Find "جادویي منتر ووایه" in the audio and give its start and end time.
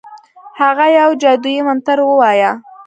1.21-2.51